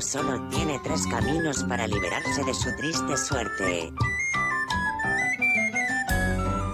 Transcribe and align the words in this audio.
solo 0.00 0.48
tiene 0.48 0.78
tres 0.82 1.06
caminos 1.06 1.64
para 1.64 1.86
liberarse 1.86 2.44
de 2.44 2.54
su 2.54 2.74
triste 2.76 3.16
suerte. 3.16 3.92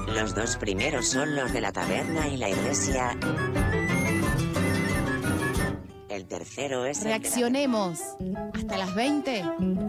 Los 0.09 0.35
dos 0.35 0.57
primeros 0.57 1.09
son 1.09 1.35
los 1.37 1.53
de 1.53 1.61
la 1.61 1.73
taberna 1.73 2.29
y 2.29 2.37
la 2.37 2.49
iglesia. 2.51 3.17
El 6.09 6.27
tercero 6.27 6.85
es... 6.85 7.03
Reaccionemos. 7.03 8.01
Hasta 8.55 8.77
las 8.77 8.95
20. 8.95 9.45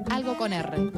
Algo 0.09 0.37
con 0.37 0.53
R. 0.53 0.91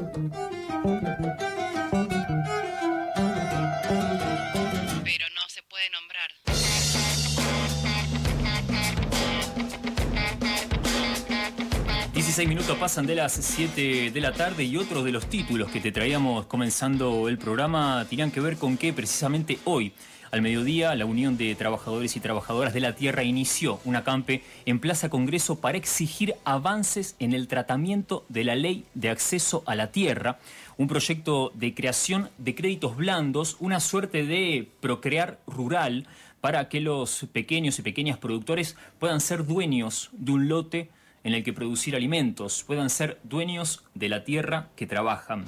16 12.36 12.54
minutos 12.54 12.76
pasan 12.76 13.06
de 13.06 13.14
las 13.14 13.32
7 13.32 14.10
de 14.10 14.20
la 14.20 14.30
tarde 14.30 14.62
y 14.62 14.76
otros 14.76 15.06
de 15.06 15.10
los 15.10 15.24
títulos 15.24 15.70
que 15.70 15.80
te 15.80 15.90
traíamos 15.90 16.44
comenzando 16.44 17.30
el 17.30 17.38
programa 17.38 18.04
tenían 18.10 18.30
que 18.30 18.42
ver 18.42 18.58
con 18.58 18.76
que 18.76 18.92
precisamente 18.92 19.58
hoy, 19.64 19.94
al 20.30 20.42
mediodía, 20.42 20.94
la 20.96 21.06
Unión 21.06 21.38
de 21.38 21.54
Trabajadores 21.54 22.14
y 22.14 22.20
Trabajadoras 22.20 22.74
de 22.74 22.80
la 22.80 22.94
Tierra 22.94 23.22
inició 23.22 23.80
un 23.86 23.96
acampe 23.96 24.42
en 24.66 24.80
Plaza 24.80 25.08
Congreso 25.08 25.60
para 25.60 25.78
exigir 25.78 26.34
avances 26.44 27.16
en 27.20 27.32
el 27.32 27.48
tratamiento 27.48 28.26
de 28.28 28.44
la 28.44 28.54
ley 28.54 28.84
de 28.92 29.08
acceso 29.08 29.62
a 29.64 29.74
la 29.74 29.90
tierra, 29.90 30.38
un 30.76 30.88
proyecto 30.88 31.52
de 31.54 31.72
creación 31.72 32.28
de 32.36 32.54
créditos 32.54 32.98
blandos, 32.98 33.56
una 33.60 33.80
suerte 33.80 34.26
de 34.26 34.68
procrear 34.80 35.38
rural 35.46 36.06
para 36.42 36.68
que 36.68 36.82
los 36.82 37.24
pequeños 37.32 37.78
y 37.78 37.82
pequeñas 37.82 38.18
productores 38.18 38.76
puedan 38.98 39.22
ser 39.22 39.46
dueños 39.46 40.10
de 40.12 40.32
un 40.32 40.48
lote 40.48 40.90
en 41.26 41.34
el 41.34 41.42
que 41.42 41.52
producir 41.52 41.96
alimentos, 41.96 42.62
puedan 42.64 42.88
ser 42.88 43.18
dueños 43.24 43.82
de 43.94 44.08
la 44.08 44.22
tierra 44.22 44.68
que 44.76 44.86
trabajan. 44.86 45.44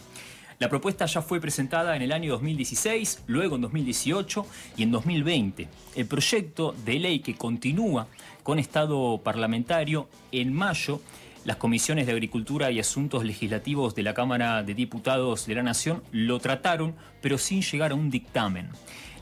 La 0.59 0.69
propuesta 0.69 1.07
ya 1.07 1.23
fue 1.23 1.41
presentada 1.41 1.95
en 1.95 2.03
el 2.03 2.11
año 2.11 2.33
2016, 2.33 3.23
luego 3.29 3.55
en 3.55 3.63
2018 3.63 4.45
y 4.77 4.83
en 4.83 4.91
2020. 4.91 5.69
El 5.95 6.07
proyecto 6.07 6.75
de 6.85 6.99
ley 6.99 7.21
que 7.21 7.37
continúa 7.37 8.09
con 8.43 8.59
estado 8.59 9.21
parlamentario 9.23 10.09
en 10.33 10.53
mayo 10.53 11.01
las 11.45 11.59
comisiones 11.59 12.07
de 12.07 12.13
Agricultura 12.13 12.73
y 12.73 12.81
Asuntos 12.81 13.25
Legislativos 13.25 13.95
de 13.95 14.03
la 14.03 14.15
Cámara 14.15 14.65
de 14.65 14.75
Diputados 14.75 15.47
de 15.47 15.55
la 15.55 15.63
Nación 15.63 16.03
lo 16.11 16.41
trataron, 16.41 16.97
pero 17.23 17.39
sin 17.39 17.63
llegar 17.63 17.93
a 17.93 17.95
un 17.95 18.11
dictamen. 18.11 18.69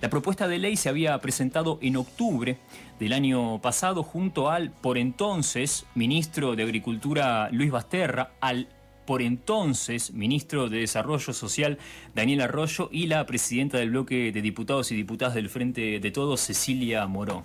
La 0.00 0.10
propuesta 0.10 0.46
de 0.46 0.58
ley 0.58 0.76
se 0.76 0.90
había 0.90 1.18
presentado 1.20 1.78
en 1.80 1.96
octubre 1.96 2.58
del 3.00 3.14
año 3.14 3.60
pasado 3.62 4.02
junto 4.02 4.50
al 4.50 4.70
por 4.70 4.98
entonces 4.98 5.86
ministro 5.94 6.54
de 6.54 6.62
Agricultura 6.62 7.48
Luis 7.50 7.70
Basterra, 7.70 8.32
al 8.40 8.68
por 9.06 9.22
entonces 9.22 10.12
ministro 10.12 10.68
de 10.68 10.80
Desarrollo 10.80 11.32
Social 11.32 11.78
Daniel 12.14 12.42
Arroyo 12.42 12.88
y 12.92 13.06
la 13.06 13.24
presidenta 13.24 13.78
del 13.78 13.90
bloque 13.90 14.32
de 14.32 14.42
diputados 14.42 14.90
y 14.92 14.96
diputadas 14.96 15.34
del 15.34 15.48
Frente 15.48 16.00
de 16.00 16.10
Todos 16.10 16.40
Cecilia 16.40 17.06
Moró. 17.06 17.44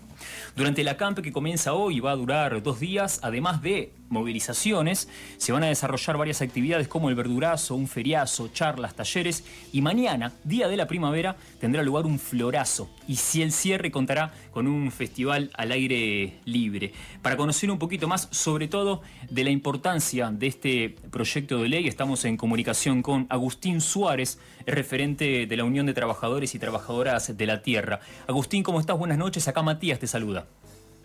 Durante 0.56 0.84
la 0.84 0.98
campe 0.98 1.22
que 1.22 1.32
comienza 1.32 1.74
hoy 1.74 2.00
va 2.00 2.12
a 2.12 2.16
durar 2.16 2.62
dos 2.64 2.80
días, 2.80 3.20
además 3.24 3.62
de 3.62 3.94
movilizaciones, 4.10 5.08
se 5.38 5.52
van 5.52 5.64
a 5.64 5.68
desarrollar 5.68 6.18
varias 6.18 6.42
actividades 6.42 6.88
como 6.88 7.10
el 7.10 7.16
verdurazo, 7.16 7.76
un 7.76 7.88
feriazo, 7.88 8.50
charlas, 8.50 8.94
talleres 8.94 9.44
y 9.72 9.82
mañana, 9.82 10.34
día 10.44 10.68
de 10.68 10.78
la 10.78 10.88
primavera, 10.88 11.38
tendrá 11.60 11.82
lugar 11.82 12.06
un 12.06 12.20
florazo 12.20 12.90
y 13.08 13.16
si 13.16 13.42
el 13.42 13.52
cierre 13.52 13.92
contará 13.92 14.34
con 14.52 14.68
un 14.68 14.92
festival 14.92 15.50
al 15.54 15.72
aire 15.72 16.40
libre. 16.46 16.92
Para 17.22 17.38
conocer 17.38 17.72
un 17.72 17.80
poquito 17.80 18.08
más 18.08 18.28
sobre 18.32 18.68
todo 18.68 19.02
de 19.30 19.44
la 19.44 19.50
importancia 19.50 20.30
de 20.32 20.48
este 20.48 20.96
proyecto 21.10 21.51
de 21.60 21.70
ley, 21.70 21.88
estamos 21.88 22.24
en 22.26 22.38
comunicación 22.38 23.02
con 23.02 23.28
Agustín 23.30 23.82
Suárez, 23.82 24.40
referente 24.66 25.46
de 25.46 25.58
la 25.58 25.64
Unión 25.64 25.86
de 25.86 25.94
Trabajadores 25.94 26.56
y 26.56 26.60
Trabajadoras 26.60 27.36
de 27.36 27.46
la 27.46 27.62
Tierra. 27.62 28.00
Agustín, 28.28 28.64
¿cómo 28.64 28.80
estás? 28.80 28.98
Buenas 28.98 29.18
noches, 29.18 29.48
acá 29.48 29.62
Matías 29.62 30.00
te 30.00 30.08
saluda. 30.08 30.46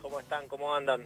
¿Cómo 0.00 0.20
están? 0.20 0.46
¿Cómo 0.46 0.74
andan? 0.74 1.00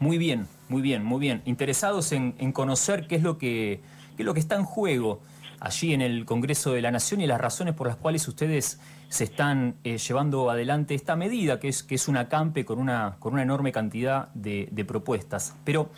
Muy 0.00 0.18
bien, 0.18 0.48
muy 0.68 0.82
bien, 0.82 1.04
muy 1.04 1.20
bien. 1.20 1.42
Interesados 1.44 2.10
en, 2.12 2.34
en 2.38 2.50
conocer 2.50 3.06
qué 3.06 3.16
es, 3.16 3.22
lo 3.22 3.38
que, 3.38 3.80
qué 4.16 4.22
es 4.22 4.26
lo 4.26 4.34
que 4.34 4.40
está 4.40 4.56
en 4.56 4.64
juego 4.64 5.20
allí 5.60 5.94
en 5.94 6.02
el 6.02 6.24
Congreso 6.24 6.72
de 6.72 6.82
la 6.82 6.90
Nación 6.90 7.20
y 7.20 7.26
las 7.26 7.40
razones 7.40 7.74
por 7.74 7.86
las 7.86 7.96
cuales 7.96 8.26
ustedes 8.26 8.80
se 9.08 9.24
están 9.24 9.76
eh, 9.84 9.98
llevando 9.98 10.50
adelante 10.50 10.94
esta 10.94 11.14
medida, 11.14 11.60
que 11.60 11.68
es, 11.68 11.84
que 11.84 11.94
es 11.94 12.08
una 12.08 12.28
campe 12.28 12.64
con 12.64 12.80
una, 12.80 13.16
con 13.20 13.34
una 13.34 13.42
enorme 13.42 13.70
cantidad 13.70 14.28
de, 14.34 14.68
de 14.72 14.84
propuestas. 14.84 15.54
Pero 15.64 15.90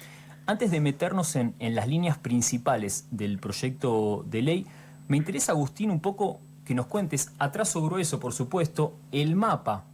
antes 0.46 0.70
de 0.70 0.80
meternos 0.80 1.36
en, 1.36 1.54
las 1.58 1.88
líneas 1.88 2.18
principales 2.18 3.06
del 3.10 3.38
proyecto 3.38 4.24
de 4.26 4.42
ley, 4.42 4.66
me 5.08 5.16
interesa, 5.16 5.52
Agustín, 5.52 5.90
un 5.90 6.00
poco 6.00 6.40
que 6.64 6.74
nos 6.74 6.86
cuentes, 6.86 7.32
a 7.38 7.52
trazo 7.52 7.82
grueso, 7.82 8.20
por 8.20 8.32
supuesto, 8.32 8.96
el 9.12 9.36
mapa 9.36 9.84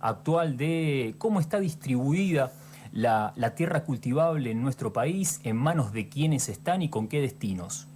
actual 0.00 0.56
de 0.56 1.14
cómo 1.18 1.40
está 1.40 1.60
distribuida 1.60 2.52
la, 2.92 3.32
tierra 3.54 3.84
cultivable 3.84 4.50
en 4.50 4.62
nuestro 4.62 4.92
país, 4.92 5.40
en 5.44 5.56
manos 5.56 5.92
de 5.92 6.08
quiénes 6.08 6.48
están 6.48 6.82
y 6.82 6.88
con 6.88 7.08
qué 7.08 7.20
destinos? 7.20 7.86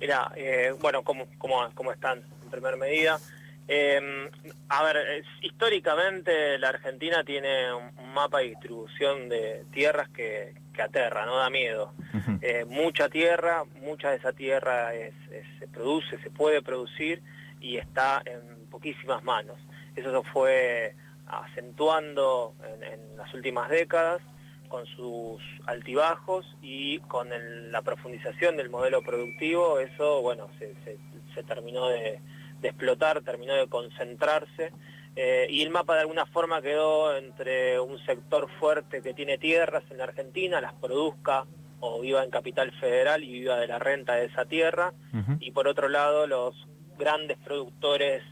Mira, 0.00 0.32
eh, 0.36 0.74
bueno, 0.80 1.02
¿cómo, 1.02 1.26
cómo, 1.38 1.68
cómo 1.74 1.92
están 1.92 2.22
en 2.44 2.50
primera 2.50 2.76
medida? 2.76 3.18
Eh, 3.66 4.30
a 4.70 4.82
ver, 4.82 5.24
históricamente 5.42 6.58
la 6.58 6.70
Argentina 6.70 7.22
tiene 7.22 7.72
un, 7.74 8.08
mapa 8.14 8.38
de 8.38 8.48
distribución 8.48 9.28
de 9.28 9.64
tierras 9.70 10.08
que, 10.08 10.54
que 10.78 10.82
aterra, 10.82 11.26
no 11.26 11.36
da 11.36 11.50
miedo. 11.50 11.92
Uh 12.14 12.18
-huh. 12.18 12.38
eh, 12.40 12.64
mucha 12.64 13.08
tierra, 13.08 13.64
mucha 13.82 14.10
de 14.10 14.16
esa 14.16 14.32
tierra 14.32 14.94
es, 14.94 15.14
es, 15.32 15.44
se 15.58 15.66
produce, 15.66 16.18
se 16.22 16.30
puede 16.30 16.62
producir 16.62 17.20
y 17.60 17.78
está 17.78 18.22
en 18.24 18.70
poquísimas 18.70 19.24
manos. 19.24 19.58
Eso 19.96 20.10
se 20.22 20.30
fue 20.30 20.94
acentuando 21.26 22.54
en, 22.64 22.84
en 22.84 23.16
las 23.16 23.34
últimas 23.34 23.68
décadas 23.68 24.22
con 24.68 24.86
sus 24.86 25.42
altibajos 25.66 26.46
y 26.62 27.00
con 27.00 27.32
el, 27.32 27.72
la 27.72 27.82
profundización 27.82 28.56
del 28.56 28.70
modelo 28.70 29.02
productivo, 29.02 29.80
eso, 29.80 30.22
bueno, 30.22 30.48
se, 30.58 30.74
se, 30.84 30.96
se 31.34 31.42
terminó 31.42 31.88
de, 31.88 32.20
de, 32.60 32.68
explotar, 32.68 33.22
terminó 33.22 33.54
de 33.54 33.66
concentrarse, 33.66 34.72
eh, 35.16 35.46
y 35.50 35.62
el 35.62 35.70
mapa 35.70 35.94
de 35.94 36.02
alguna 36.02 36.26
forma 36.26 36.62
quedó 36.62 37.16
entre 37.16 37.80
un 37.80 37.98
sector 38.04 38.48
fuerte 38.58 39.02
que 39.02 39.14
tiene 39.14 39.38
tierras 39.38 39.82
en 39.90 39.98
la 39.98 40.04
Argentina, 40.04 40.60
las 40.60 40.74
produzca 40.74 41.46
o 41.80 42.00
viva 42.00 42.24
en 42.24 42.30
capital 42.30 42.72
federal 42.80 43.22
y 43.22 43.32
viva 43.32 43.56
de 43.56 43.66
la 43.66 43.78
renta 43.78 44.14
de 44.14 44.26
esa 44.26 44.44
tierra, 44.44 44.92
uh 45.12 45.16
-huh. 45.16 45.36
y 45.40 45.50
por 45.52 45.68
otro 45.68 45.88
lado 45.88 46.26
los 46.26 46.54
grandes 46.98 47.38
productores 47.38 48.22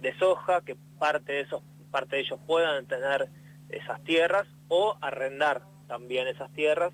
de 0.00 0.16
soja, 0.18 0.60
que 0.60 0.76
parte 0.98 1.32
de, 1.32 1.40
esos, 1.40 1.62
parte 1.90 2.16
de 2.16 2.22
ellos 2.22 2.38
puedan 2.46 2.86
tener 2.86 3.28
esas 3.68 4.02
tierras 4.04 4.46
o 4.68 4.96
arrendar 5.00 5.62
también 5.88 6.28
esas 6.28 6.52
tierras 6.52 6.92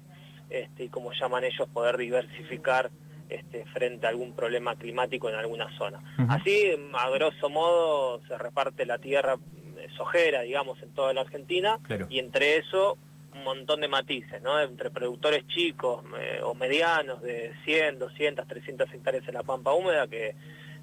este, 0.49 0.85
y 0.85 0.89
como 0.89 1.13
llaman 1.13 1.45
ellos 1.45 1.69
poder 1.69 1.97
diversificar 1.97 2.91
este, 3.31 3.65
frente 3.67 4.07
a 4.07 4.11
algún 4.11 4.35
problema 4.35 4.77
climático 4.77 5.29
en 5.29 5.37
alguna 5.37 5.69
zona. 5.79 5.99
Uh 6.19 6.23
-huh. 6.23 6.41
Así, 6.41 6.71
a 6.93 7.11
grosso 7.11 7.49
modo, 7.49 8.21
se 8.27 8.37
reparte 8.37 8.85
la 8.85 8.99
tierra 8.99 9.37
eh, 9.79 9.89
sojera, 9.97 10.43
digamos, 10.43 10.83
en 10.83 10.91
toda 10.91 11.13
la 11.15 11.23
Argentina 11.23 11.79
claro. 11.83 12.07
y 12.11 12.19
entre 12.19 12.57
eso 12.57 12.99
un 13.33 13.45
montón 13.45 13.81
de 13.81 13.89
matices, 13.89 14.43
¿no? 14.43 14.61
Entre 14.61 14.91
productores 14.91 15.47
chicos 15.47 16.05
eh, 16.19 16.41
o 16.43 16.55
medianos 16.55 17.23
de 17.23 17.53
100, 17.65 17.99
200, 17.99 18.47
300 18.47 18.93
hectáreas 18.93 19.27
en 19.29 19.35
la 19.35 19.43
pampa 19.43 19.73
húmeda 19.73 20.09
que, 20.09 20.35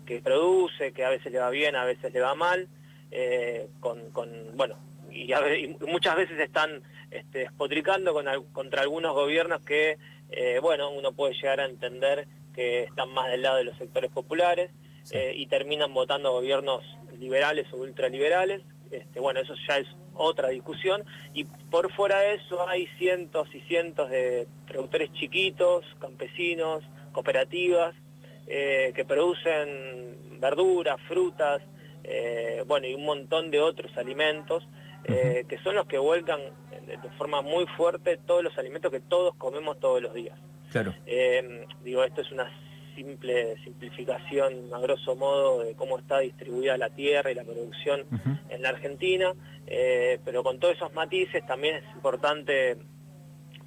que 0.06 0.22
produce, 0.22 0.94
que 0.94 1.04
a 1.04 1.10
veces 1.10 1.32
le 1.32 1.40
va 1.40 1.50
bien, 1.50 1.76
a 1.76 1.84
veces 1.84 2.14
le 2.14 2.22
va 2.22 2.36
mal, 2.36 2.68
eh, 3.12 3.68
con, 3.80 4.12
con, 4.12 4.30
bueno, 4.56 4.78
y, 5.12 5.34
a, 5.34 5.56
y 5.56 5.76
muchas 5.88 6.16
veces 6.16 6.40
están 6.40 6.82
este, 7.12 7.40
despotricando 7.40 8.14
con, 8.14 8.26
contra 8.54 8.82
algunos 8.82 9.14
gobiernos 9.14 9.62
que, 9.62 9.98
eh, 10.30 10.60
bueno, 10.62 10.92
uno 10.92 11.12
puede 11.12 11.34
llegar 11.34 11.60
a 11.60 11.66
entender 11.66 12.28
que 12.54 12.84
están 12.84 13.10
más 13.14 13.30
del 13.30 13.44
lado 13.44 13.58
de 13.58 13.66
los 13.66 13.78
sectores 13.78 14.12
populares 14.12 14.72
sí. 15.04 15.18
eh, 15.18 15.34
y 15.36 15.48
terminan 15.48 15.94
votando 15.94 16.32
gobiernos 16.32 16.84
liberales 17.20 17.72
o 17.74 17.78
ultraliberales. 17.78 18.62
Este, 18.92 19.20
bueno, 19.20 19.42
eso 19.42 19.54
ya 19.68 19.78
es 19.78 19.88
otra 20.14 20.50
discusión. 20.50 21.04
Y 21.34 21.46
por 21.46 21.92
fuera 21.94 22.20
de 22.20 22.36
eso 22.36 22.68
hay 22.68 22.88
cientos 22.98 23.48
y 23.54 23.62
cientos 23.62 24.10
de 24.10 24.48
productores 24.68 25.12
chiquitos, 25.14 25.86
campesinos, 26.00 26.84
cooperativas, 27.12 27.96
eh, 28.48 28.94
que 28.96 29.06
producen 29.06 30.40
verduras, 30.40 30.98
frutas, 31.08 31.62
eh, 32.04 32.64
bueno, 32.66 32.88
y 32.88 32.94
un 32.94 33.06
montón 33.06 33.52
de 33.52 33.60
otros 33.60 33.96
alimentos 33.98 34.64
eh, 35.08 35.46
que 35.48 35.58
son 35.60 35.76
los 35.76 35.88
que 35.88 35.98
vuelcan 35.98 36.40
de, 36.86 36.98
de, 36.98 37.10
forma 37.18 37.42
muy 37.42 37.66
fuerte 37.78 38.18
todos 38.18 38.44
los 38.44 38.58
alimentos 38.58 38.92
que 38.92 39.00
todos 39.00 39.36
comemos 39.36 39.80
todos 39.80 40.02
los 40.02 40.14
días. 40.14 40.38
Claro. 40.72 40.94
Eh, 41.06 41.66
digo, 41.84 42.04
esto 42.04 42.22
es 42.22 42.32
una 42.32 42.50
simple 42.96 43.56
simplificación, 43.64 44.74
a 44.74 44.80
grosso 44.80 45.16
modo, 45.16 45.64
de 45.64 45.76
cómo 45.76 46.00
está 46.00 46.20
distribuida 46.20 46.78
la 46.78 46.90
tierra 46.90 47.32
y 47.32 47.36
la 47.36 47.44
producción 47.44 48.02
uh 48.12 48.16
-huh. 48.16 48.40
en 48.50 48.62
la 48.62 48.70
Argentina, 48.70 49.34
eh, 49.68 50.20
pero 50.26 50.44
con 50.44 50.60
todos 50.60 50.76
esos 50.76 50.94
matices 50.94 51.46
también 51.46 51.76
es 51.76 51.84
importante 51.96 52.78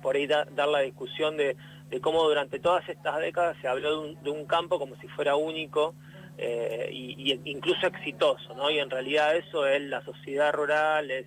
por 0.02 0.16
ahí 0.16 0.26
da, 0.26 0.46
dar 0.46 0.68
la 0.68 0.80
discusión 0.80 1.36
de 1.36 1.56
de 1.90 2.00
cómo 2.00 2.22
durante 2.22 2.60
todas 2.60 2.88
estas 2.88 3.18
décadas 3.18 3.56
se 3.60 3.68
habló 3.68 4.14
de 4.22 4.30
un, 4.30 4.46
campo 4.46 4.78
como 4.78 4.96
si 4.96 5.08
fuera 5.08 5.36
único 5.36 5.94
eh, 6.42 6.88
y, 6.90 7.38
incluso 7.44 7.86
exitoso, 7.86 8.54
¿no? 8.54 8.70
Y 8.70 8.78
en 8.78 8.88
realidad 8.88 9.36
eso 9.36 9.66
es 9.66 9.82
la 9.82 10.02
sociedad 10.02 10.50
rural, 10.54 11.10
es, 11.10 11.26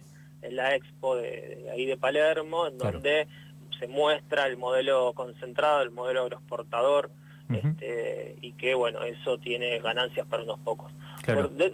la 0.49 0.73
expo 0.73 1.17
de, 1.17 1.69
ahí 1.71 1.85
de 1.85 1.97
Palermo, 1.97 2.65
en 2.65 2.79
donde 2.79 3.27
se 3.79 3.87
muestra 3.87 4.47
el 4.47 4.57
modelo 4.57 5.13
concentrado, 5.13 5.83
el 5.83 5.91
modelo 5.91 6.23
agroexportador, 6.23 7.11
este, 7.47 8.37
y 8.41 8.53
que 8.53 8.73
bueno, 8.73 9.03
eso 9.03 9.37
tiene 9.37 9.77
ganancias 9.79 10.25
para 10.25 10.41
unos 10.41 10.59
pocos. 10.61 10.91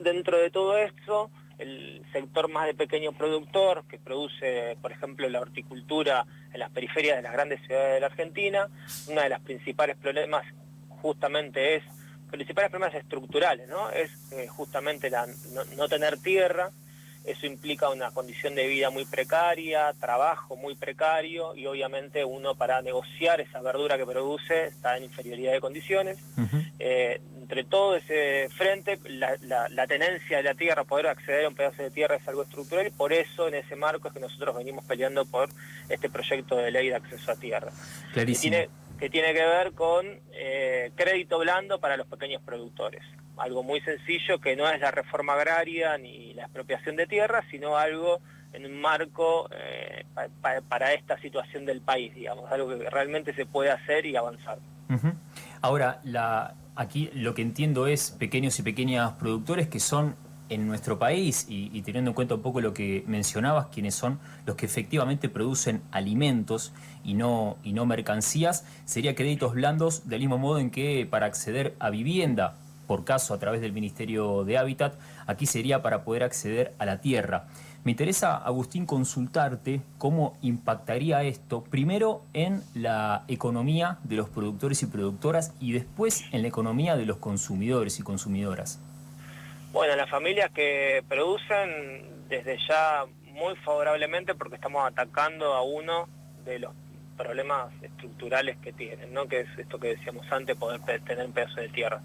dentro 0.03 0.37
de 0.37 0.49
todo 0.49 0.77
esto, 0.77 1.31
el 1.59 2.03
sector 2.11 2.49
más 2.49 2.65
de 2.65 2.73
pequeño 2.73 3.13
productor, 3.13 3.85
que 3.87 3.99
produce, 3.99 4.77
por 4.81 4.91
ejemplo, 4.91 5.29
la 5.29 5.39
horticultura 5.39 6.25
en 6.51 6.59
las 6.59 6.71
periferias 6.71 7.15
de 7.15 7.21
las 7.21 7.31
grandes 7.31 7.61
ciudades 7.65 7.93
de 7.93 7.99
la 8.01 8.07
Argentina, 8.07 8.67
uno 9.07 9.21
de 9.21 9.29
los 9.29 9.39
principales 9.39 9.95
problemas 9.95 10.43
justamente 11.01 11.75
es, 11.75 11.83
principales 12.29 12.71
problemas 12.71 12.95
estructurales, 12.95 13.67
¿no? 13.67 13.89
Es 13.89 14.11
eh, 14.31 14.47
justamente 14.47 15.09
la, 15.09 15.27
no, 15.75 15.87
tener 15.87 16.17
tierra, 16.19 16.71
eso 17.25 17.45
implica 17.45 17.89
una 17.89 18.11
condición 18.11 18.55
de 18.55 18.67
vida 18.67 18.89
muy 18.89 19.05
precaria, 19.05 19.93
trabajo 19.99 20.55
muy 20.55 20.75
precario 20.75 21.55
y 21.55 21.65
obviamente 21.65 22.23
uno 22.23 22.55
para 22.55 22.81
negociar 22.81 23.41
esa 23.41 23.61
verdura 23.61 23.97
que 23.97 24.05
produce 24.05 24.67
está 24.67 24.97
en 24.97 25.03
inferioridad 25.03 25.51
de 25.51 25.59
condiciones 25.59 26.17
entre 27.49 27.63
todo 27.63 27.95
ese 27.95 28.47
frente, 28.55 28.99
la, 29.09 29.87
tenencia 29.87 30.37
de 30.37 30.43
la 30.43 30.53
tierra, 30.53 30.83
poder 30.83 31.07
acceder 31.07 31.45
a 31.45 31.49
un 31.49 31.55
pedazo 31.55 31.81
de 31.81 31.89
tierra 31.89 32.15
es 32.15 32.27
algo 32.27 32.43
estructural 32.43 32.85
y 32.85 32.91
por 32.91 33.11
eso 33.11 33.47
en 33.47 33.55
ese 33.55 33.75
marco 33.75 34.07
es 34.07 34.13
que 34.13 34.19
nosotros 34.19 34.55
venimos 34.55 34.85
peleando 34.85 35.25
por 35.25 35.49
este 35.89 36.09
proyecto 36.09 36.55
de 36.57 36.69
ley 36.69 36.89
de 36.89 36.95
acceso 36.95 37.31
a 37.31 37.35
tierra. 37.35 37.71
Clarísimo. 38.13 38.55
Que 38.99 39.09
tiene, 39.09 39.33
que, 39.33 39.45
ver 39.45 39.71
con 39.73 40.05
eh, 40.33 40.91
crédito 40.95 41.39
blando 41.39 41.79
para 41.79 41.97
los 41.97 42.07
pequeños 42.07 42.41
productores. 42.43 43.01
Algo 43.37 43.63
muy 43.63 43.79
sencillo 43.81 44.39
que 44.39 44.55
no 44.55 44.69
es 44.69 44.79
la 44.81 44.91
reforma 44.91 45.33
agraria 45.33 45.97
ni 45.97 46.33
la 46.33 46.43
expropiación 46.43 46.97
de 46.97 47.07
tierra, 47.07 47.43
sino 47.49 47.77
algo 47.77 48.19
en 48.51 48.65
un 48.65 48.81
marco 48.81 49.49
eh, 49.53 50.05
para 50.67 50.93
esta 50.93 51.19
situación 51.19 51.65
del 51.65 51.81
país, 51.81 52.13
digamos, 52.13 52.51
algo 52.51 52.77
que 52.77 52.89
realmente 52.89 53.33
se 53.33 53.45
puede 53.45 53.71
hacer 53.71 54.05
y 54.05 54.15
avanzar. 54.15 54.57
Ahora, 55.61 55.99
la, 56.03 56.55
aquí 56.75 57.09
lo 57.13 57.35
que 57.35 57.41
entiendo 57.41 57.87
es 57.87 58.11
pequeños 58.11 58.57
y 58.59 58.63
pequeñas 58.63 59.13
productores 59.13 59.67
que 59.67 59.79
son 59.79 60.15
en 60.49 60.67
nuestro 60.67 60.99
país 60.99 61.45
y, 61.47 61.81
teniendo 61.83 62.11
en 62.11 62.15
cuenta 62.15 62.35
un 62.35 62.41
poco 62.41 62.61
lo 62.61 62.73
que 62.73 63.03
mencionabas, 63.07 63.67
quienes 63.67 63.95
son 63.95 64.19
los 64.45 64.55
que 64.55 64.65
efectivamente 64.65 65.29
producen 65.29 65.81
alimentos 65.91 66.73
y 67.03 67.13
no, 67.13 67.57
y 67.63 67.73
no 67.73 67.85
mercancías, 67.85 68.65
sería 68.85 69.15
créditos 69.15 69.53
blandos 69.53 70.07
del 70.09 70.19
mismo 70.19 70.37
modo 70.37 70.59
en 70.59 70.71
que 70.71 71.07
para 71.09 71.25
acceder 71.25 71.75
a 71.79 71.89
vivienda, 71.89 72.55
por 72.87 73.05
caso 73.05 73.33
a 73.33 73.39
través 73.39 73.61
del 73.61 73.71
Ministerio 73.71 74.43
de 74.43 74.57
Hábitat, 74.57 74.95
aquí 75.27 75.45
sería 75.45 75.81
para 75.81 76.03
poder 76.03 76.23
acceder 76.23 76.73
a 76.79 76.85
la 76.85 77.01
tierra. 77.01 77.47
Me 77.85 77.91
interesa, 77.91 78.35
Agustín, 78.35 78.85
consultarte 78.85 79.81
cómo 79.97 80.37
impactaría 80.41 81.23
esto, 81.23 81.63
primero 81.63 82.23
en 82.33 82.61
la 82.73 83.23
economía 83.29 83.99
de 84.03 84.17
los 84.17 84.27
productores 84.27 84.83
y 84.83 84.87
productoras 84.87 85.53
y 85.61 85.71
después 85.71 86.25
en 86.33 86.41
la 86.41 86.49
economía 86.49 86.97
de 86.97 87.05
los 87.05 87.17
consumidores 87.17 87.99
y 87.99 88.03
consumidoras. 88.03 88.79
Bueno, 89.71 89.95
las 89.95 90.09
familias 90.09 90.49
que 90.49 91.03
producen 91.07 92.27
desde 92.27 92.57
ya 92.67 93.05
muy 93.23 93.55
favorablemente 93.57 94.33
porque 94.33 94.55
estamos 94.55 94.87
atacando 94.87 95.53
a 95.53 95.61
uno 95.61 96.09
de 96.43 96.57
los 96.57 96.73
problemas 97.15 97.71
estructurales 97.83 98.57
que 98.57 98.73
tienen, 98.73 99.13
¿no? 99.13 99.27
que 99.27 99.41
es 99.41 99.47
esto 99.59 99.79
que 99.79 99.89
decíamos 99.89 100.25
antes, 100.31 100.57
poder 100.57 100.81
tener 101.01 101.25
un 101.25 101.33
pedazo 101.33 101.61
de 101.61 101.69
tierra. 101.69 102.01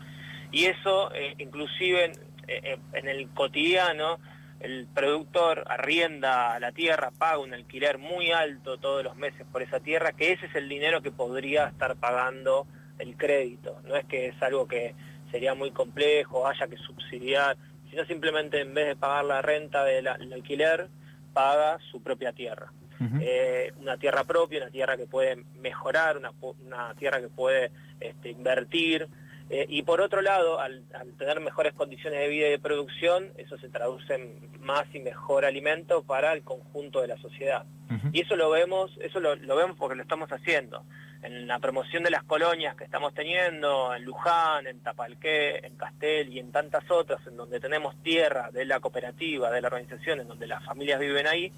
Y 0.52 0.66
eso, 0.66 1.12
eh, 1.14 1.34
inclusive 1.38 2.12
eh, 2.48 2.78
en 2.92 3.08
el 3.08 3.30
cotidiano, 3.30 4.18
el 4.60 4.86
productor 4.92 5.64
arrienda 5.66 6.58
la 6.60 6.72
tierra, 6.72 7.12
paga 7.16 7.38
un 7.38 7.54
alquiler 7.54 7.96
muy 7.96 8.30
alto 8.30 8.76
todos 8.76 9.02
los 9.02 9.16
meses 9.16 9.46
por 9.50 9.62
esa 9.62 9.80
tierra, 9.80 10.12
que 10.12 10.32
ese 10.32 10.46
es 10.46 10.54
el 10.54 10.68
dinero 10.68 11.00
que 11.00 11.10
podría 11.10 11.66
estar 11.66 11.96
pagando 11.96 12.66
el 12.98 13.16
crédito. 13.16 13.80
No 13.84 13.96
es 13.96 14.04
que 14.04 14.26
es 14.26 14.42
algo 14.42 14.68
que 14.68 14.94
sería 15.34 15.56
muy 15.56 15.72
complejo, 15.72 16.46
haya 16.46 16.68
que 16.68 16.76
subsidiar, 16.76 17.56
sino 17.90 18.04
simplemente 18.04 18.60
en 18.60 18.72
vez 18.72 18.86
de 18.86 18.94
pagar 18.94 19.24
la 19.24 19.42
renta 19.42 19.82
del 19.82 20.06
alquiler, 20.06 20.86
paga 21.32 21.80
su 21.90 22.00
propia 22.00 22.32
tierra. 22.32 22.72
Eh, 23.20 23.72
una 23.80 23.96
tierra 23.98 24.22
propia, 24.22 24.62
una 24.62 24.70
tierra 24.70 24.96
que 24.96 25.06
puede 25.06 25.44
mejorar, 25.60 26.18
una, 26.18 26.94
tierra 26.94 27.20
que 27.20 27.28
puede 27.28 27.72
este, 27.98 28.30
invertir, 28.30 29.08
eh, 29.50 29.66
y 29.68 29.82
por 29.82 30.00
otro 30.00 30.22
lado, 30.22 30.58
al, 30.58 30.84
tener 31.18 31.40
mejores 31.40 31.74
condiciones 31.74 32.20
de 32.20 32.28
vida 32.28 32.48
y 32.48 32.52
de 32.52 32.58
producción, 32.58 33.30
eso 33.36 33.58
se 33.58 33.68
traduce 33.68 34.14
en 34.14 34.48
más 34.60 34.86
y 34.94 35.00
mejor 35.00 35.44
alimento 35.44 36.02
para 36.02 36.32
el 36.32 36.42
conjunto 36.42 37.00
de 37.00 37.08
la 37.08 37.18
sociedad. 37.18 37.64
Y 38.12 38.22
eso 38.22 38.34
lo 38.34 38.50
vemos, 38.50 38.90
eso 39.00 39.20
lo, 39.20 39.36
vemos 39.36 39.76
porque 39.78 39.94
lo 39.94 40.02
estamos 40.02 40.30
haciendo. 40.32 40.82
En 41.22 41.46
la 41.46 41.58
promoción 41.60 42.02
de 42.02 42.10
las 42.10 42.24
colonias 42.24 42.74
que 42.74 42.84
estamos 42.84 43.14
teniendo, 43.14 43.94
en 43.94 44.04
Luján, 44.04 44.66
en 44.66 44.80
Tapalqué, 44.80 45.64
en 45.64 45.76
Castel 45.76 46.30
y 46.30 46.40
en 46.40 46.50
tantas 46.50 46.90
otras, 46.90 47.24
en 47.26 47.36
donde 47.36 47.60
tenemos 47.60 47.94
tierra 48.02 48.50
de 48.50 48.64
la 48.64 48.80
cooperativa, 48.80 49.50
de 49.50 49.60
la 49.60 49.68
organización, 49.68 50.20
en 50.20 50.28
donde 50.28 50.46
las 50.46 50.64
familias 50.64 50.98
viven 50.98 51.26
ahí, 51.26 51.52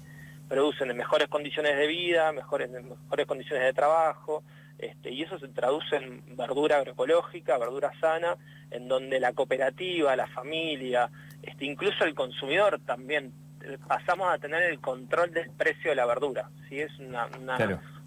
producen 0.47 0.91
en 0.91 0.97
mejores 0.97 1.27
condiciones 1.27 1.75
de 1.75 1.87
vida, 1.87 2.31
mejores, 2.33 2.69
mejores 2.69 3.25
condiciones 3.25 3.63
de 3.63 3.73
trabajo, 3.73 4.43
este, 4.79 5.11
y 5.11 5.23
eso 5.23 5.39
se 5.39 5.47
traduce 5.47 5.95
en 5.95 6.35
verdura 6.35 6.77
agroecológica, 6.77 7.57
verdura 7.57 7.91
sana, 7.99 8.37
en 8.69 8.87
donde 8.87 9.19
la 9.19 9.33
cooperativa, 9.33 10.15
la 10.15 10.27
familia, 10.27 11.09
este, 11.41 11.65
incluso 11.65 12.03
el 12.03 12.13
consumidor 12.13 12.79
también, 12.85 13.33
eh, 13.63 13.77
pasamos 13.87 14.31
a 14.31 14.37
tener 14.37 14.63
el 14.63 14.79
control 14.79 15.31
del 15.31 15.49
precio 15.51 15.89
de 15.89 15.95
la 15.95 16.05
verdura. 16.05 16.49
¿sí? 16.69 16.79
Es 16.79 16.97
una, 16.99 17.27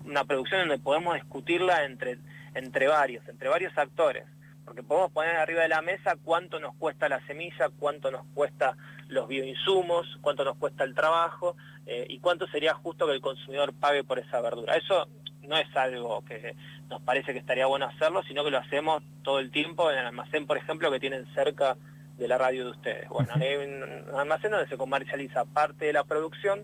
una, 0.04 0.24
producción 0.24 0.60
donde 0.60 0.78
podemos 0.78 1.14
discutirla 1.14 1.84
entre, 1.84 2.18
entre 2.54 2.86
varios, 2.86 3.26
entre 3.28 3.48
varios 3.48 3.76
actores 3.76 4.24
porque 4.70 4.84
podemos 4.84 5.10
poner 5.10 5.34
arriba 5.34 5.62
de 5.62 5.68
la 5.68 5.82
mesa 5.82 6.14
cuánto 6.22 6.60
nos 6.60 6.76
cuesta 6.76 7.08
la 7.08 7.20
semilla, 7.26 7.70
cuánto 7.76 8.12
nos 8.12 8.24
cuesta 8.34 8.76
los 9.08 9.26
bioinsumos, 9.26 10.06
cuánto 10.20 10.44
nos 10.44 10.56
cuesta 10.58 10.84
el 10.84 10.94
trabajo 10.94 11.56
eh, 11.86 12.06
y 12.08 12.20
cuánto 12.20 12.46
sería 12.46 12.72
justo 12.74 13.04
que 13.08 13.14
el 13.14 13.20
consumidor 13.20 13.74
pague 13.74 14.04
por 14.04 14.20
esa 14.20 14.40
verdura. 14.40 14.76
Eso 14.76 15.08
no 15.50 15.58
es 15.58 15.76
algo 15.76 16.24
que 16.24 16.54
nos 16.88 17.02
parece 17.02 17.32
que 17.32 17.40
estaría 17.40 17.66
bueno 17.66 17.86
hacerlo, 17.86 18.22
sino 18.22 18.44
que 18.44 18.52
lo 18.52 18.58
hacemos 18.58 19.02
todo 19.24 19.40
el 19.40 19.50
tiempo 19.50 19.90
en 19.90 19.98
el 19.98 20.06
almacén, 20.06 20.46
por 20.46 20.56
ejemplo, 20.56 20.90
que 20.92 21.00
tienen 21.00 21.26
cerca 21.34 21.76
de 22.16 22.28
la 22.28 22.38
radio 22.38 22.66
de 22.66 22.70
ustedes. 22.70 23.08
Bueno, 23.08 23.30
hay 23.34 23.56
un 23.56 24.16
almacén 24.16 24.52
donde 24.52 24.68
se 24.68 24.76
comercializa 24.76 25.44
parte 25.46 25.86
de 25.86 25.92
la 25.92 26.04
producción 26.04 26.62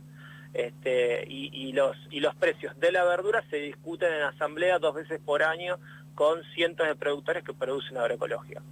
este, 0.54 1.24
y, 1.28 1.72
los, 1.72 1.96
y 2.10 2.20
los 2.20 2.34
precios 2.36 2.78
de 2.78 2.92
la 2.92 3.04
verdura 3.04 3.44
se 3.50 3.56
discuten 3.56 4.12
en 4.12 4.22
asamblea 4.22 4.78
dos 4.78 4.94
veces 4.94 5.20
por 5.22 5.42
año 5.42 5.78
con 6.14 6.42
cientos 6.54 6.86
de 6.86 6.94
productores 6.94 7.42
que 7.42 7.52
producen 7.52 7.98
agroecología. 7.98 8.62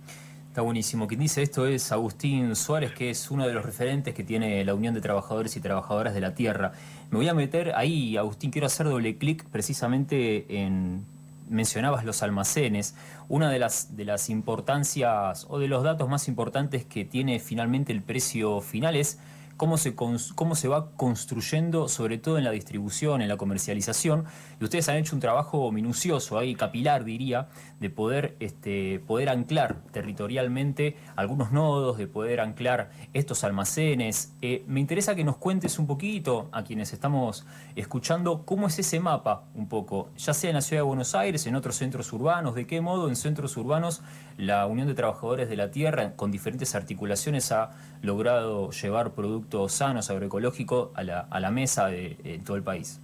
Está 0.55 0.63
buenísimo. 0.63 1.09
Quien 1.09 1.19
dice 1.19 1.43
esto 1.43 1.67
es 1.67 1.91
Agustín 1.91 2.55
Suárez, 2.55 2.93
que 2.93 3.11
es 3.11 3.29
uno 3.33 3.45
de 3.45 3.53
los 3.53 3.65
referentes 3.65 4.15
que 4.15 4.23
tiene 4.23 4.65
la 4.65 4.73
Unión 4.73 4.95
de 4.95 5.01
Trabajadores 5.01 5.57
y 5.57 5.61
Trabajadoras 5.61 6.15
de 6.15 6.21
la 6.21 6.37
Tierra. 6.37 6.71
Me 7.11 7.19
voy 7.19 7.27
a 7.27 7.35
meter 7.35 7.73
ahí, 7.75 8.17
Agustín, 8.17 8.53
quiero 8.53 8.69
hacer 8.69 8.87
doble 8.87 9.19
clic 9.19 9.45
precisamente 9.47 10.47
en... 10.63 11.05
Mencionabas 11.51 12.05
los 12.05 12.23
almacenes. 12.23 12.95
Una 13.29 13.51
de 13.51 13.59
las, 13.59 13.97
de 13.97 14.05
las 14.05 14.31
importancias 14.31 15.45
o 15.49 15.59
de 15.59 15.67
los 15.67 15.83
datos 15.83 16.09
más 16.09 16.29
importantes 16.29 16.85
que 16.85 17.05
tiene 17.05 17.41
finalmente 17.41 17.91
el 17.91 18.01
precio 18.01 18.61
final 18.61 18.95
es 18.95 19.19
cómo 19.57 19.79
se, 19.79 19.95
cómo 19.95 20.55
se 20.55 20.69
va 20.69 20.91
construyendo, 20.97 21.89
sobre 21.89 22.19
todo 22.19 22.39
en 22.39 22.45
la 22.45 22.51
distribución, 22.51 23.23
en 23.23 23.29
la 23.29 23.37
comercialización. 23.37 24.25
Y 24.61 24.65
ustedes 24.65 24.89
han 24.89 24.97
hecho 24.97 25.15
un 25.15 25.21
trabajo 25.21 25.71
minucioso, 25.71 26.39
ahí 26.39 26.55
capilar 26.55 27.05
diría, 27.05 27.49
de 27.81 27.91
poder, 27.91 28.37
este, 28.41 29.01
poder 29.07 29.29
anclar 29.29 29.83
territorialmente 29.93 30.97
algunos 31.17 31.53
nodos, 31.53 31.99
de 31.99 32.07
poder 32.07 32.41
anclar 32.41 32.91
estos 33.13 33.45
almacenes. 33.45 34.35
Eh, 34.43 34.65
me 34.67 34.81
interesa 34.81 35.15
que 35.15 35.25
nos 35.25 35.37
cuentes 35.37 35.79
un 35.79 35.87
poquito 35.87 36.49
a 36.53 36.65
quienes 36.65 36.93
estamos 36.93 37.47
escuchando 37.77 38.45
cómo 38.45 38.67
es 38.67 38.79
ese 38.79 39.01
mapa 39.01 39.45
un 39.55 39.69
poco, 39.69 40.11
ya 40.17 40.35
sea 40.35 40.51
en 40.51 40.57
la 40.57 40.63
ciudad 40.63 40.81
de 40.83 40.87
Buenos 40.87 41.15
Aires, 41.15 41.47
en 41.47 41.55
otros 41.55 41.77
centros 41.77 42.13
urbanos, 42.13 42.55
de 42.55 42.67
qué 42.67 42.81
modo 42.81 43.09
en 43.09 43.17
centros 43.17 43.57
urbanos 43.57 44.03
la 44.37 44.67
Unión 44.67 44.89
de 44.89 44.95
Trabajadores 44.95 45.49
de 45.49 45.57
la 45.57 45.71
Tierra, 45.71 46.17
con 46.17 46.31
diferentes 46.31 46.75
articulaciones, 46.75 47.53
ha 47.53 47.71
logrado 48.03 48.71
llevar 48.71 49.13
productos 49.13 49.44
sanos, 49.69 50.11
agroecológicos, 50.11 50.91
a 50.95 51.03
la, 51.03 51.21
a 51.21 51.41
la 51.41 51.51
mesa 51.51 51.89
de, 51.89 52.41
todo 52.45 52.57
el 52.57 52.63
país. 52.63 53.01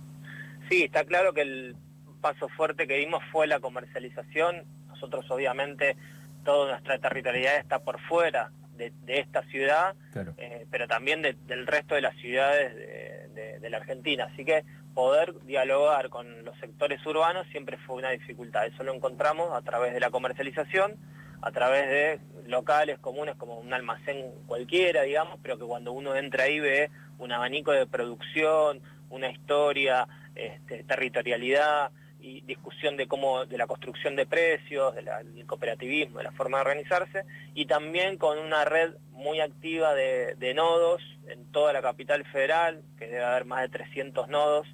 Sí, 0.69 0.85
está 0.85 1.05
claro 1.05 1.33
que 1.33 1.43
el 1.43 1.77
paso 2.21 2.49
fuerte 2.49 2.87
que 2.87 2.97
dimos 2.97 3.23
fue 3.33 3.47
la 3.47 3.61
comercialización. 3.61 4.65
Nosotros 4.89 5.31
obviamente 5.31 5.97
toda 6.45 6.73
nuestra 6.73 6.99
territorialidad 6.99 7.59
está 7.59 7.81
por 7.81 8.01
fuera 8.01 8.51
de, 8.77 9.19
esta 9.19 9.43
ciudad, 9.45 9.95
eh, 10.39 10.67
pero 10.71 10.89
también 10.89 11.21
del 11.23 11.67
resto 11.67 11.95
de 11.95 12.01
las 12.01 12.17
ciudades 12.17 12.75
de, 12.75 13.71
la 13.71 13.77
Argentina. 13.77 14.29
Así 14.33 14.45
que 14.45 14.65
poder 14.95 15.35
dialogar 15.45 16.09
con 16.09 16.45
los 16.45 16.59
sectores 16.59 17.05
urbanos 17.07 17.47
siempre 17.53 17.77
fue 17.87 17.97
una 17.97 18.11
dificultad. 18.11 18.67
Eso 18.67 18.83
lo 18.83 18.93
encontramos 18.93 19.53
a 19.53 19.63
través 19.63 19.93
de 19.93 20.01
la 20.01 20.11
comercialización, 20.11 20.97
a 21.43 21.51
través 21.53 21.89
de 21.89 22.21
locales 22.47 22.99
comunes 22.99 23.37
como 23.37 23.59
un 23.59 23.73
almacén 23.73 24.33
cualquiera, 24.47 25.03
digamos, 25.03 25.39
pero 25.43 25.59
que 25.59 25.65
cuando 25.65 25.93
uno 25.93 26.15
entra 26.15 26.45
ahí 26.45 26.61
ve 26.61 26.91
un 27.19 27.33
abanico 27.33 27.73
de 27.73 27.87
producción, 27.87 28.81
una 29.11 29.31
historia, 29.31 30.07
este, 30.35 30.85
territorialidad 30.85 31.91
y 32.21 32.43
discusión 32.43 32.97
de 32.97 33.07
cómo 33.07 33.47
de 33.47 33.57
la 33.57 33.67
construcción 33.67 34.15
de 34.17 34.27
precios, 34.27 34.95
del 34.95 35.47
cooperativismo, 35.47 36.19
de 36.19 36.25
la 36.25 36.33
forma 36.33 36.59
de 36.59 36.63
organizarse 36.63 37.25
y 37.55 37.67
también 37.67 38.19
con 38.19 38.39
una 38.39 38.65
red 38.65 38.95
muy 39.13 39.41
activa 39.41 39.95
de, 39.95 40.53
nodos 40.55 41.03
en 41.29 41.51
toda 41.53 41.73
la 41.73 41.83
capital 41.83 42.25
federal, 42.27 42.83
que 42.99 43.07
debe 43.07 43.25
haber 43.25 43.45
más 43.45 43.63
de 43.63 43.69
300 43.69 44.29
nodos, 44.29 44.67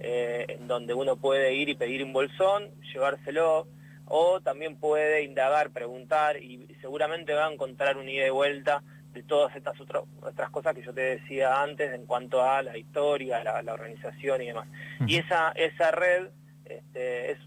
eh, 0.00 0.44
en 0.48 0.68
donde 0.68 0.92
uno 0.92 1.16
puede 1.16 1.54
ir 1.54 1.70
y 1.70 1.74
pedir 1.74 2.04
un 2.04 2.12
bolsón, 2.12 2.70
llevárselo, 2.92 3.66
o 4.12 4.40
también 4.40 4.76
puede 4.76 5.22
indagar, 5.22 5.70
preguntar 5.70 6.36
y 6.36 6.66
seguramente 6.80 7.32
va 7.32 7.46
a 7.46 7.52
encontrar 7.52 7.96
un 7.96 8.08
ida 8.08 8.26
y 8.26 8.30
vuelta 8.30 8.82
de 9.12 9.22
todas 9.22 9.54
estas 9.56 9.80
otras 9.80 10.50
cosas 10.50 10.74
que 10.74 10.82
yo 10.82 10.92
te 10.92 11.00
decía 11.00 11.62
antes 11.62 11.92
en 11.94 12.06
cuanto 12.06 12.42
a 12.42 12.62
la 12.62 12.76
historia, 12.76 13.42
la, 13.42 13.72
organización 13.72 14.42
y 14.42 14.46
demás. 14.46 14.68
Y 15.06 15.16
esa, 15.16 15.52
esa 15.52 15.90
red 15.90 16.28
este, 16.64 17.32
es, 17.32 17.38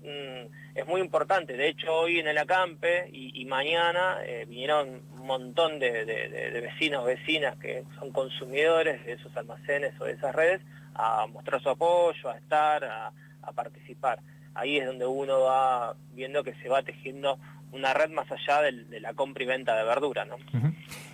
es 0.75 0.87
muy 0.87 1.01
importante. 1.01 1.55
De 1.55 1.67
hecho, 1.67 1.93
hoy 1.93 2.19
en 2.19 2.27
el 2.27 2.37
acampe 2.37 3.09
y, 3.11 3.45
mañana 3.45 4.17
eh, 4.25 4.45
vinieron 4.47 5.01
un 5.13 5.27
montón 5.27 5.79
de, 5.79 6.05
de, 6.05 6.61
vecinos, 6.61 7.05
vecinas 7.05 7.57
que 7.57 7.83
son 7.99 8.11
consumidores 8.11 9.05
de 9.05 9.13
esos 9.13 9.35
almacenes 9.37 9.93
o 9.99 10.05
de 10.05 10.13
esas 10.13 10.33
redes 10.33 10.61
a 10.95 11.27
mostrar 11.27 11.61
su 11.61 11.69
apoyo, 11.69 12.29
a 12.29 12.37
estar, 12.37 12.83
a, 12.83 13.11
participar. 13.53 14.19
Ahí 14.55 14.77
es 14.77 14.85
donde 14.85 15.05
uno 15.05 15.41
va 15.41 15.95
viendo 16.13 16.43
que 16.43 16.53
se 16.55 16.69
va 16.69 16.83
tejiendo 16.83 17.39
una 17.71 17.93
red 17.93 18.11
más 18.11 18.27
allá 18.31 18.61
de 18.61 18.99
la 18.99 19.13
compra 19.13 19.43
y 19.43 19.47
venta 19.47 19.75
de 19.75 19.83
verdura. 19.83 20.25
¿no? 20.25 20.35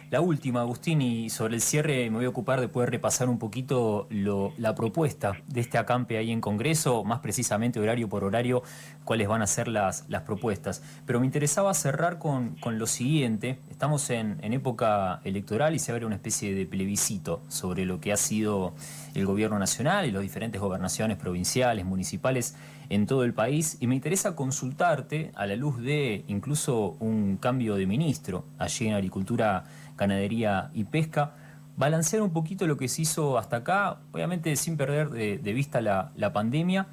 La 0.10 0.22
última, 0.22 0.62
Agustín, 0.62 1.03
y 1.03 1.29
sobre 1.29 1.53
el 1.53 1.62
cierre 1.62 2.10
me 2.10 2.17
voy 2.17 2.25
a 2.25 2.29
ocupar 2.29 2.60
de 2.62 2.67
poder 2.67 2.89
repasar 2.89 3.29
un 3.29 3.38
poquito 3.38 4.08
la 4.10 4.74
propuesta 4.74 5.34
de 5.46 5.62
este 5.62 5.77
acampe 5.77 6.17
ahí 6.17 6.31
en 6.31 6.41
Congreso, 6.41 7.03
más 7.03 7.19
precisamente 7.19 7.79
horario 7.79 8.10
por 8.10 8.24
horario, 8.24 8.63
cuáles 9.03 9.27
van 9.27 9.43
a 9.43 9.48
ser 9.48 9.67
las, 9.67 10.10
las 10.10 10.24
propuestas. 10.24 10.81
Pero 11.05 11.19
me 11.19 11.27
interesaba 11.27 11.75
cerrar 11.75 12.17
con, 12.17 12.55
lo 12.65 12.88
siguiente. 12.88 13.60
Estamos 13.69 14.10
en, 14.10 14.39
época 14.51 15.22
electoral 15.25 15.75
y 15.75 15.79
se 15.79 15.91
abre 15.91 16.08
una 16.08 16.15
especie 16.15 16.55
de 16.55 16.65
plebiscito 16.65 17.43
sobre 17.48 17.86
lo 17.86 18.01
que 18.01 18.12
ha 18.12 18.17
sido 18.17 18.74
el 19.13 19.25
gobierno 19.25 19.60
nacional 19.60 20.06
y 20.06 20.12
las 20.12 20.22
diferentes 20.22 20.62
gobernaciones 20.62 21.18
provinciales, 21.18 21.86
municipales 21.86 22.56
en 22.89 23.06
todo 23.06 23.24
el 23.24 23.34
país. 23.34 23.78
Y 23.80 23.88
me 23.88 23.96
interesa 23.96 24.36
consultarte 24.36 25.32
a 25.36 25.46
la 25.46 25.56
luz 25.56 25.80
de 25.82 26.24
incluso 26.28 26.98
un 27.00 27.38
cambio 27.38 27.75
de 27.75 27.86
ministro 27.86 28.46
allí 28.58 28.88
en 28.88 28.94
Agricultura 28.94 29.63
ganadería 29.98 30.72
y 30.74 30.86
pesca. 30.86 31.36
Balancear 31.78 32.22
un 32.22 32.32
poquito 32.32 32.68
lo 32.68 32.78
que 32.78 32.88
se 32.88 33.04
hizo 33.04 33.38
hasta 33.38 33.58
acá, 33.58 34.00
obviamente 34.12 34.56
sin 34.56 34.75
perder 34.75 35.10
de, 35.10 35.54
vista 35.54 35.82
la, 35.82 36.34
pandemia, 36.34 36.88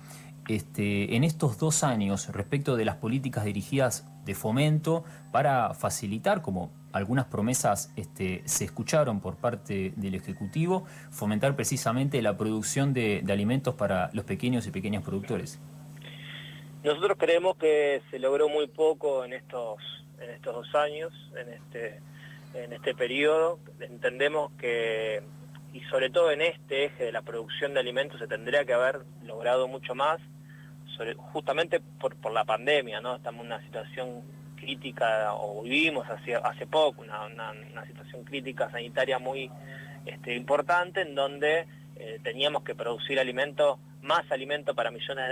este, 0.49 1.16
en 1.16 1.25
estos 1.25 1.58
dos 1.58 1.82
años 1.82 2.28
respecto 2.28 2.76
de 2.76 2.85
las 2.85 2.96
políticas 2.96 3.44
dirigidas 3.44 4.06
de 4.25 4.35
fomento 4.35 5.04
para 5.32 5.75
facilitar, 5.75 6.42
como 6.42 6.70
algunas 6.96 7.26
promesas 7.26 7.92
este, 7.96 8.42
se 8.44 8.64
escucharon 8.64 9.20
por 9.20 9.36
parte 9.36 9.92
del 9.96 10.14
Ejecutivo, 10.14 10.84
fomentar 11.10 11.54
precisamente 11.56 12.20
la 12.22 12.36
producción 12.36 12.92
de, 12.92 13.24
alimentos 13.28 13.74
para 13.74 14.10
los 14.12 14.24
pequeños 14.24 14.66
y 14.66 14.70
pequeños 14.70 15.02
productores. 15.02 15.60
Nosotros 16.84 17.16
creemos 17.18 17.56
que 17.56 18.02
se 18.10 18.18
logró 18.18 18.48
muy 18.48 18.68
poco 18.68 19.24
en 19.24 19.32
estos, 19.32 19.78
en 20.20 20.30
estos 20.30 20.54
dos 20.54 20.74
años, 20.74 21.12
en 21.36 21.52
este 21.52 22.00
en 22.56 22.72
este 22.72 22.94
periodo. 22.94 23.58
Entendemos 23.80 24.52
que, 24.52 25.22
y 25.72 25.80
sobre 25.82 26.10
todo 26.10 26.30
en 26.30 26.40
este 26.40 26.86
eje 26.86 27.04
de 27.04 27.12
la 27.12 27.22
producción 27.22 27.74
de 27.74 27.80
alimentos, 27.80 28.18
se 28.18 28.26
tendría 28.26 28.64
que 28.64 28.72
haber 28.72 29.00
logrado 29.24 29.68
mucho 29.68 29.94
más, 29.94 30.20
justamente 31.32 31.80
por, 32.00 32.32
la 32.32 32.44
pandemia, 32.44 33.00
¿no? 33.00 33.16
Estamos 33.16 33.42
en 33.42 33.46
una 33.46 33.62
situación 33.62 34.22
crítica, 34.66 35.32
o 35.32 35.62
vivimos 35.62 36.08
hace, 36.11 36.35
hace 36.35 36.66
poco, 36.66 37.02
una, 37.02 37.87
situación 37.87 38.25
crítica 38.25 38.68
sanitaria 38.68 39.20
muy 39.20 39.49
este, 40.04 40.35
importante, 40.35 41.02
en 41.02 41.14
donde 41.14 41.66
eh, 41.94 42.18
teníamos 42.25 42.64
que 42.64 42.75
producir 42.75 43.20
alimentos, 43.20 43.78
más 44.02 44.28
alimento 44.30 44.75
para 44.75 44.90
millones 44.90 45.30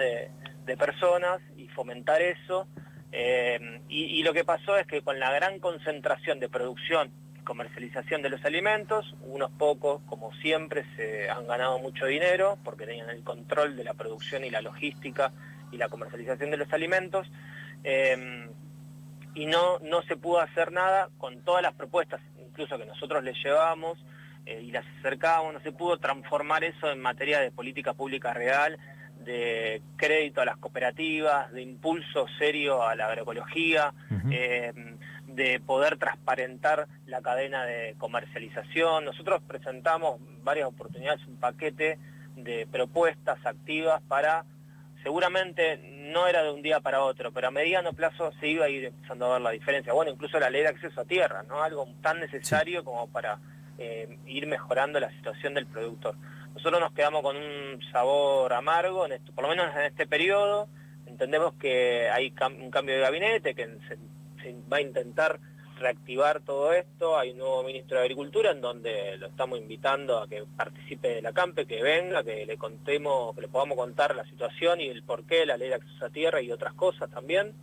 de, 0.65 0.77
personas 0.77 1.41
y 1.57 1.69
fomentar 1.69 2.21
eso 2.23 2.67
eh, 3.13 3.81
y, 3.89 4.23
lo 4.23 4.33
que 4.33 4.45
pasó 4.45 4.77
es 4.77 4.87
que 4.87 5.03
con 5.03 5.21
la 5.21 5.31
gran 5.31 5.61
concentración 5.61 6.41
de 6.41 6.49
producción 6.49 7.13
y 7.39 7.45
comercialización 7.45 8.23
de 8.23 8.31
los 8.31 8.45
alimentos, 8.45 9.15
unos 9.23 9.51
pocos, 9.53 10.03
como 10.07 10.33
siempre, 10.35 10.85
se 10.97 11.31
han 11.31 11.47
ganado 11.47 11.79
mucho 11.79 12.07
dinero 12.07 12.59
porque 12.65 12.87
tenían 12.87 13.11
el 13.11 13.23
control 13.23 13.77
de 13.77 13.85
la 13.85 13.95
producción 13.95 14.43
y 14.45 14.51
la 14.51 14.63
logística 14.63 15.33
y 15.71 15.77
la 15.77 15.89
comercialización 15.89 16.51
de 16.51 16.57
los 16.57 16.73
alimentos. 16.73 17.31
Eh, 17.85 18.49
y 19.35 19.47
no, 19.47 19.79
no 19.81 20.03
se 20.03 20.17
pudo 20.17 20.41
hacer 20.41 20.73
nada 20.73 21.09
con 21.19 21.41
todas 21.43 21.63
las 21.63 21.75
propuestas, 21.75 22.21
incluso 22.39 22.79
que 22.79 22.87
nosotros 22.87 23.23
les 23.25 23.37
llevamos 23.43 23.99
eh, 24.47 24.61
y 24.63 24.71
las 24.71 24.85
acercábamos, 24.99 25.55
no 25.55 25.61
se 25.61 25.73
pudo 25.73 25.99
transformar 25.99 26.65
eso 26.65 26.91
en 26.91 27.01
materia 27.01 27.41
de 27.41 27.51
política 27.51 27.95
pública 27.95 28.33
real 28.33 28.79
de 29.25 29.83
crédito 29.97 30.41
a 30.41 30.45
las 30.45 30.57
cooperativas, 30.59 31.51
de 31.53 31.63
impulso 31.63 32.27
serio 32.39 32.83
a 32.83 32.95
la 32.95 33.07
agroecología, 33.07 33.95
eh, 34.31 34.73
de 35.27 35.61
poder 35.61 35.97
transparentar 35.97 36.87
la 37.07 37.23
cadena 37.23 37.65
de 37.65 37.95
comercialización. 37.99 39.05
Nosotros 39.05 39.41
presentamos 39.47 40.21
varias 40.43 40.69
oportunidades, 40.69 41.27
un 41.27 41.37
paquete 41.37 41.99
de 42.37 42.67
propuestas 42.71 43.39
activas 43.47 44.03
para, 44.03 44.45
seguramente 45.05 45.79
no 46.13 46.27
era 46.27 46.43
de 46.43 46.51
un 46.51 46.63
día 46.63 46.81
para 46.81 47.03
otro, 47.03 47.31
pero 47.31 47.49
a 47.49 47.51
mediano 47.51 47.93
plazo 47.93 48.33
se 48.41 48.49
iba 48.49 48.65
a 48.65 48.69
ir 48.71 48.87
empezando 48.87 49.27
a 49.27 49.35
ver 49.35 49.43
la 49.43 49.51
diferencia. 49.51 49.93
Bueno, 49.93 50.11
incluso 50.11 50.41
la 50.41 50.51
ley 50.51 50.63
de 50.63 50.69
acceso 50.69 51.03
a 51.03 51.05
tierra, 51.05 51.45
¿no? 51.45 51.63
Algo 51.63 51.87
tan 52.01 52.19
necesario 52.19 52.83
como 52.83 53.07
para 53.09 53.39
eh, 53.79 54.19
ir 54.27 54.47
mejorando 54.47 54.99
la 54.99 55.11
situación 55.11 55.55
del 55.55 55.67
productor. 55.67 56.17
Nosotros 56.55 56.81
nos 56.81 56.93
quedamos 56.93 57.23
con 57.23 57.37
un 57.37 57.81
sabor 57.93 58.53
amargo, 58.55 59.07
en 59.07 59.23
por 59.35 59.45
lo 59.45 59.51
menos 59.51 59.75
en 59.77 59.83
este 59.83 60.07
periodo. 60.07 60.69
Entendemos 61.07 61.53
que 61.55 62.09
hay 62.09 62.33
un 62.59 62.71
cambio 62.71 62.95
de 62.95 63.01
gabinete, 63.03 63.55
que 63.55 63.67
se, 63.89 64.55
va 64.73 64.79
a 64.79 64.81
intentar 64.81 65.39
reactivar 65.79 66.41
todo 66.41 66.73
esto. 66.73 67.19
Hay 67.19 67.31
un 67.31 67.39
nuevo 67.39 67.63
ministro 67.63 67.97
de 67.99 68.05
Agricultura 68.05 68.51
en 68.51 68.61
donde 68.61 69.17
lo 69.19 69.27
estamos 69.27 69.59
invitando 69.59 70.19
a 70.19 70.29
que 70.29 70.45
participe 70.57 71.09
de 71.09 71.23
la 71.23 71.33
CAMPE, 71.33 71.67
que 71.67 71.83
venga, 71.83 72.23
que 72.23 72.47
le 72.47 72.57
contemos, 72.57 73.35
que 73.35 73.43
le 73.43 73.49
podamos 73.49 73.77
contar 73.77 74.15
la 74.15 74.25
situación 74.25 74.81
y 74.81 74.89
el 74.89 75.03
porqué, 75.03 75.47
la 75.47 75.57
ley 75.57 75.69
de 75.69 75.77
acceso 75.77 76.07
a 76.07 76.11
tierra 76.11 76.41
y 76.41 76.53
otras 76.53 76.75
cosas 76.75 77.11
también, 77.11 77.55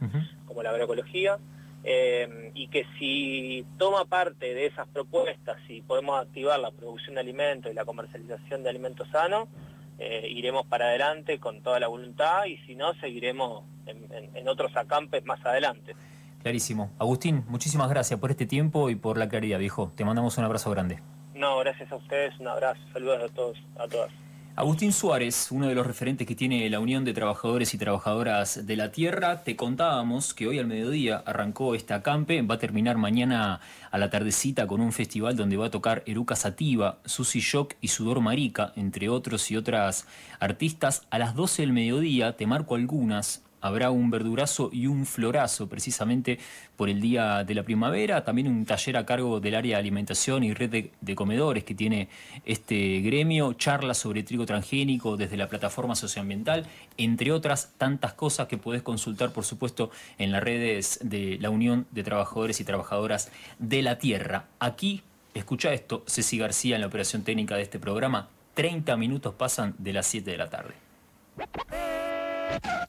como 0.46 0.63
la 0.63 0.72
agroecología. 0.72 1.38
Eh, 1.84 2.51
y 2.53 2.68
que 2.68 2.86
si 3.00 3.65
toma 3.80 4.06
parte 4.06 4.53
de 4.53 4.68
esas 4.68 4.88
propuestas, 4.88 5.58
si 5.65 5.82
podemos 5.82 6.22
activar 6.22 6.60
la 6.60 6.70
producción 6.70 7.15
de 7.15 7.22
alimentos 7.22 7.72
y 7.72 7.75
la 7.75 7.86
comercialización 7.86 8.62
de 8.62 8.70
alimentos 8.70 9.08
sanos, 9.10 9.50
eh, 9.98 10.27
iremos 10.30 10.65
para 10.65 10.86
adelante 10.86 11.39
con 11.39 11.62
toda 11.62 11.80
la 11.80 11.88
voluntad 11.88 12.46
y 12.46 12.58
si 12.65 12.75
no, 12.75 12.94
seguiremos 12.96 13.63
en, 13.86 14.48
otros 14.48 14.75
acampes 14.75 15.24
más 15.25 15.46
adelante. 15.46 15.96
Clarísimo. 16.42 16.92
Agustín, 16.98 17.44
muchísimas 17.48 17.90
gracias 17.90 18.20
por 18.20 18.32
este 18.32 18.46
tiempo 18.46 18.90
y 18.90 18.96
por 18.96 19.18
la 19.18 19.30
claridad, 19.30 19.60
viejo. 19.60 19.92
Te 19.96 20.06
mandamos 20.06 20.38
un 20.38 20.44
abrazo 20.44 20.72
grande. 20.72 21.00
No, 21.36 21.60
gracias 21.60 21.92
a 21.92 21.96
ustedes, 21.96 22.40
un 22.40 22.48
abrazo, 22.48 22.80
saludos 22.94 23.30
a 23.30 23.34
todos, 23.34 23.58
a 23.78 23.88
todas. 23.88 24.12
Agustín 24.54 24.92
Suárez, 24.92 25.50
uno 25.52 25.68
de 25.68 25.76
los 25.76 25.88
referentes 25.88 26.28
que 26.28 26.36
tiene 26.36 26.70
la 26.70 26.82
Unión 26.82 27.06
de 27.06 27.14
Trabajadores 27.14 27.74
y 27.74 27.78
Trabajadoras 27.78 28.68
de 28.68 28.76
la 28.76 28.92
Tierra, 28.92 29.44
te 29.44 29.56
contábamos 29.56 30.34
que 30.34 30.46
hoy 30.46 30.60
al 30.60 30.68
mediodía 30.68 31.24
arrancó 31.26 31.74
esta 31.74 31.96
acampe, 31.96 32.42
va 32.42 32.56
a 32.56 32.60
terminar 32.60 32.98
mañana 32.98 33.62
a 33.92 33.98
la 33.98 34.10
tardecita 34.10 34.68
con 34.68 34.82
un 34.82 34.92
festival 34.92 35.38
donde 35.38 35.56
va 35.56 35.68
a 35.68 35.72
tocar 35.72 36.04
Eruca 36.06 36.36
Sativa, 36.36 37.00
Susi 37.06 37.40
Shock 37.40 37.76
y 37.80 37.88
Sudor 37.88 38.20
Marica, 38.20 38.74
entre 38.76 39.08
otros 39.08 39.50
y 39.52 39.56
otras 39.56 40.06
artistas. 40.42 41.08
A 41.12 41.18
las 41.18 41.34
12 41.34 41.62
del 41.62 41.72
mediodía 41.72 42.36
te 42.36 42.46
marco 42.46 42.76
algunas, 42.76 43.46
habrá 43.62 43.91
un 43.91 44.10
verdurazo 44.10 44.70
y 44.74 44.88
un 44.88 45.06
florazo 45.06 45.70
precisamente 45.70 46.39
por 46.75 46.89
el 46.89 47.00
día 47.00 47.44
de 47.44 47.56
la 47.56 47.63
primavera, 47.63 48.24
también 48.24 48.48
un 48.48 48.65
taller 48.65 48.98
a 48.98 49.06
cargo 49.06 49.39
del 49.39 49.56
área 49.56 49.77
de 49.77 49.80
alimentación 49.80 50.44
y 50.44 50.53
red 50.53 50.89
de, 51.00 51.15
comedores 51.15 51.63
que 51.63 51.75
tiene 51.75 52.10
este 52.46 53.01
gremio, 53.01 53.53
charlas 53.53 53.98
sobre 53.98 54.24
trigo 54.24 54.46
transgénico 54.46 55.18
desde 55.18 55.38
la 55.38 55.48
plataforma 55.48 55.96
socioambiental, 55.96 56.65
entre 56.98 57.32
otras 57.32 57.74
tantas 57.77 58.13
cosas 58.13 58.48
que 58.48 58.58
podés 58.58 58.82
consultar 58.82 59.32
por 59.32 59.46
supuesto 59.46 59.91
en 60.18 60.32
las 60.32 60.44
redes 60.44 61.00
de 61.03 61.38
la 61.39 61.50
Unión 61.50 61.86
de 61.91 62.03
Trabajadores 62.03 62.60
y 62.60 62.63
Trabajadoras 62.63 63.32
de 63.60 63.82
la 63.82 63.98
Tierra. 64.00 64.46
Aquí, 64.60 65.03
escucha 65.34 65.74
esto, 65.74 66.03
Ceci 66.08 66.38
García 66.38 66.75
en 66.75 66.82
la 66.82 66.88
operación 66.88 67.24
técnica 67.24 67.56
de 67.56 67.63
este 67.63 67.80
programa, 67.80 68.30
30 68.53 68.98
minutos 68.98 69.34
pasan 69.36 69.75
de 69.77 69.94
las 69.94 70.08
7 70.08 70.32
de 70.32 70.38
la 70.38 70.50
tarde. 70.50 70.74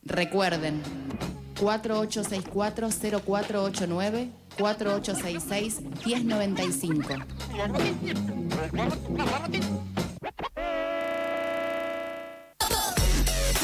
Recuerden, 0.04 0.82
4864-0489, 1.56 4.30
4866-1095. 4.58 7.24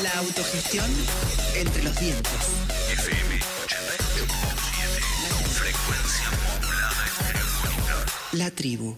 La 0.03 0.13
autogestión 0.19 0.87
entre 1.57 1.83
los 1.83 1.99
dientes. 1.99 2.33
FM 2.93 3.39
88.7. 3.39 5.49
Frecuencia 5.51 6.31
modulada. 6.47 6.93
La 8.33 8.51
tribu. 8.51 8.97